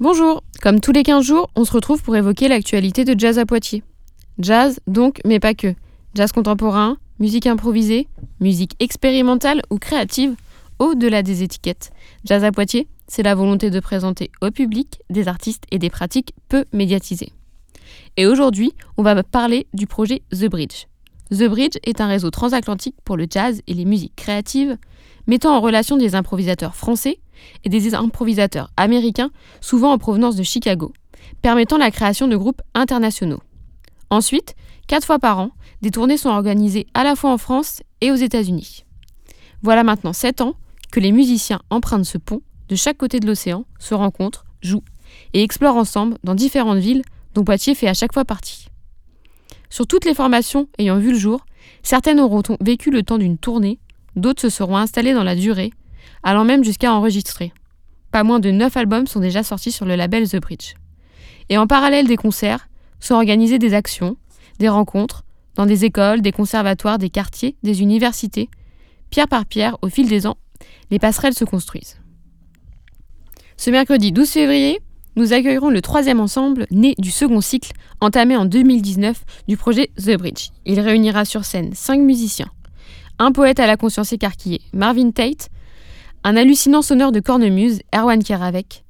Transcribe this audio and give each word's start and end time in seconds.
Bonjour, 0.00 0.44
comme 0.62 0.78
tous 0.78 0.92
les 0.92 1.02
15 1.02 1.24
jours, 1.24 1.50
on 1.56 1.64
se 1.64 1.72
retrouve 1.72 2.04
pour 2.04 2.14
évoquer 2.14 2.46
l'actualité 2.46 3.04
de 3.04 3.18
jazz 3.18 3.36
à 3.36 3.44
Poitiers. 3.44 3.82
Jazz, 4.38 4.78
donc, 4.86 5.20
mais 5.24 5.40
pas 5.40 5.54
que. 5.54 5.74
Jazz 6.14 6.30
contemporain, 6.30 6.98
musique 7.18 7.48
improvisée, 7.48 8.06
musique 8.38 8.76
expérimentale 8.78 9.60
ou 9.70 9.78
créative, 9.78 10.36
au-delà 10.78 11.24
des 11.24 11.42
étiquettes. 11.42 11.90
Jazz 12.24 12.44
à 12.44 12.52
Poitiers, 12.52 12.86
c'est 13.08 13.24
la 13.24 13.34
volonté 13.34 13.70
de 13.70 13.80
présenter 13.80 14.30
au 14.40 14.52
public 14.52 15.00
des 15.10 15.26
artistes 15.26 15.64
et 15.72 15.80
des 15.80 15.90
pratiques 15.90 16.32
peu 16.48 16.64
médiatisées. 16.72 17.32
Et 18.16 18.26
aujourd'hui, 18.26 18.74
on 18.98 19.02
va 19.02 19.20
parler 19.24 19.66
du 19.74 19.88
projet 19.88 20.22
The 20.30 20.48
Bridge. 20.48 20.86
The 21.32 21.48
Bridge 21.48 21.76
est 21.82 22.00
un 22.00 22.06
réseau 22.06 22.30
transatlantique 22.30 22.94
pour 23.04 23.16
le 23.16 23.26
jazz 23.28 23.62
et 23.66 23.74
les 23.74 23.84
musiques 23.84 24.14
créatives, 24.14 24.76
mettant 25.28 25.56
en 25.56 25.60
relation 25.60 25.96
des 25.96 26.16
improvisateurs 26.16 26.74
français 26.74 27.20
et 27.62 27.68
des 27.68 27.94
improvisateurs 27.94 28.70
américains, 28.76 29.30
souvent 29.60 29.92
en 29.92 29.98
provenance 29.98 30.34
de 30.34 30.42
Chicago, 30.42 30.92
permettant 31.42 31.78
la 31.78 31.92
création 31.92 32.26
de 32.26 32.36
groupes 32.36 32.62
internationaux. 32.74 33.40
Ensuite, 34.10 34.56
quatre 34.88 35.06
fois 35.06 35.20
par 35.20 35.38
an, 35.38 35.50
des 35.82 35.90
tournées 35.90 36.16
sont 36.16 36.30
organisées 36.30 36.86
à 36.94 37.04
la 37.04 37.14
fois 37.14 37.30
en 37.30 37.38
France 37.38 37.82
et 38.00 38.10
aux 38.10 38.16
États-Unis. 38.16 38.84
Voilà 39.62 39.84
maintenant 39.84 40.12
sept 40.12 40.40
ans 40.40 40.54
que 40.90 41.00
les 41.00 41.12
musiciens 41.12 41.60
empruntent 41.70 42.04
ce 42.06 42.18
pont 42.18 42.40
de 42.68 42.76
chaque 42.76 42.96
côté 42.96 43.20
de 43.20 43.26
l'océan, 43.26 43.64
se 43.78 43.94
rencontrent, 43.94 44.44
jouent 44.62 44.84
et 45.32 45.42
explorent 45.42 45.76
ensemble 45.76 46.18
dans 46.24 46.34
différentes 46.34 46.78
villes 46.78 47.02
dont 47.34 47.44
Poitiers 47.44 47.74
fait 47.74 47.88
à 47.88 47.94
chaque 47.94 48.12
fois 48.12 48.24
partie. 48.24 48.68
Sur 49.70 49.86
toutes 49.86 50.04
les 50.04 50.14
formations 50.14 50.68
ayant 50.78 50.98
vu 50.98 51.12
le 51.12 51.18
jour, 51.18 51.44
certaines 51.82 52.20
auront 52.20 52.42
vécu 52.60 52.90
le 52.90 53.02
temps 53.02 53.18
d'une 53.18 53.38
tournée, 53.38 53.78
d'autres 54.16 54.42
se 54.42 54.50
seront 54.50 54.76
installées 54.76 55.14
dans 55.14 55.24
la 55.24 55.36
durée 55.36 55.72
allant 56.22 56.44
même 56.44 56.64
jusqu'à 56.64 56.92
enregistrer. 56.92 57.52
Pas 58.10 58.24
moins 58.24 58.40
de 58.40 58.50
9 58.50 58.76
albums 58.76 59.06
sont 59.06 59.20
déjà 59.20 59.42
sortis 59.42 59.72
sur 59.72 59.86
le 59.86 59.94
label 59.94 60.28
The 60.28 60.40
Bridge. 60.40 60.74
Et 61.48 61.58
en 61.58 61.66
parallèle 61.66 62.06
des 62.06 62.16
concerts, 62.16 62.68
sont 63.00 63.14
organisées 63.14 63.58
des 63.58 63.74
actions, 63.74 64.16
des 64.58 64.68
rencontres, 64.68 65.24
dans 65.54 65.66
des 65.66 65.84
écoles, 65.84 66.20
des 66.20 66.32
conservatoires, 66.32 66.98
des 66.98 67.10
quartiers, 67.10 67.56
des 67.62 67.80
universités. 67.82 68.48
Pierre 69.10 69.28
par 69.28 69.46
pierre, 69.46 69.76
au 69.82 69.88
fil 69.88 70.08
des 70.08 70.26
ans, 70.26 70.36
les 70.90 70.98
passerelles 70.98 71.34
se 71.34 71.44
construisent. 71.44 72.00
Ce 73.56 73.70
mercredi 73.70 74.12
12 74.12 74.28
février, 74.28 74.80
nous 75.16 75.32
accueillerons 75.32 75.70
le 75.70 75.80
troisième 75.80 76.20
ensemble 76.20 76.66
né 76.70 76.94
du 76.98 77.10
second 77.10 77.40
cycle 77.40 77.72
entamé 78.00 78.36
en 78.36 78.44
2019 78.44 79.24
du 79.48 79.56
projet 79.56 79.90
The 79.96 80.16
Bridge. 80.16 80.50
Il 80.64 80.78
réunira 80.78 81.24
sur 81.24 81.44
scène 81.44 81.72
cinq 81.74 82.00
musiciens. 82.00 82.50
Un 83.20 83.32
poète 83.32 83.58
à 83.58 83.66
la 83.66 83.76
conscience 83.76 84.12
écarquillée, 84.12 84.60
Marvin 84.72 85.10
Tate, 85.10 85.48
un 86.22 86.36
hallucinant 86.36 86.82
sonneur 86.82 87.10
de 87.10 87.18
cornemuse, 87.18 87.80
Erwan 87.92 88.22
Keravec, 88.22 88.84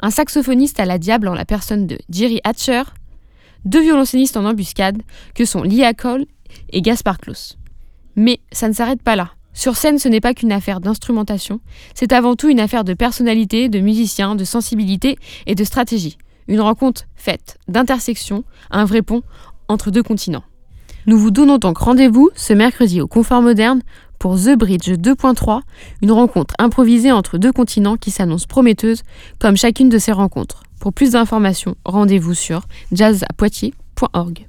un 0.00 0.10
saxophoniste 0.10 0.80
à 0.80 0.86
la 0.86 0.96
diable 0.98 1.28
en 1.28 1.34
la 1.34 1.44
personne 1.44 1.86
de 1.86 1.98
Jerry 2.08 2.40
Hatcher, 2.42 2.84
deux 3.66 3.82
violoncellistes 3.82 4.38
en 4.38 4.46
embuscade 4.46 5.02
que 5.34 5.44
sont 5.44 5.62
Lia 5.62 5.92
Cole 5.92 6.24
et 6.70 6.80
Gaspard 6.80 7.18
Klaus. 7.18 7.58
Mais 8.14 8.40
ça 8.50 8.68
ne 8.68 8.72
s'arrête 8.72 9.02
pas 9.02 9.14
là. 9.14 9.32
Sur 9.52 9.76
scène, 9.76 9.98
ce 9.98 10.08
n'est 10.08 10.20
pas 10.20 10.32
qu'une 10.32 10.52
affaire 10.52 10.80
d'instrumentation, 10.80 11.60
c'est 11.94 12.12
avant 12.12 12.34
tout 12.34 12.48
une 12.48 12.60
affaire 12.60 12.84
de 12.84 12.94
personnalité, 12.94 13.68
de 13.68 13.80
musiciens, 13.80 14.36
de 14.36 14.44
sensibilité 14.44 15.18
et 15.46 15.54
de 15.54 15.64
stratégie. 15.64 16.16
Une 16.48 16.60
rencontre 16.60 17.04
faite 17.14 17.58
d'intersection, 17.68 18.44
un 18.70 18.86
vrai 18.86 19.02
pont 19.02 19.22
entre 19.68 19.90
deux 19.90 20.02
continents. 20.02 20.44
Nous 21.06 21.18
vous 21.18 21.30
donnons 21.30 21.58
donc 21.58 21.78
rendez-vous 21.78 22.30
ce 22.34 22.52
mercredi 22.52 23.00
au 23.00 23.06
Confort 23.06 23.40
Moderne 23.40 23.80
pour 24.18 24.34
The 24.34 24.56
Bridge 24.56 24.88
2.3, 24.88 25.60
une 26.02 26.10
rencontre 26.10 26.54
improvisée 26.58 27.12
entre 27.12 27.38
deux 27.38 27.52
continents 27.52 27.96
qui 27.96 28.10
s'annonce 28.10 28.46
prometteuse 28.46 29.02
comme 29.38 29.56
chacune 29.56 29.88
de 29.88 29.98
ces 29.98 30.10
rencontres. 30.10 30.64
Pour 30.80 30.92
plus 30.92 31.12
d'informations, 31.12 31.76
rendez-vous 31.84 32.34
sur 32.34 32.62
jazzapoitiers.org. 32.90 34.48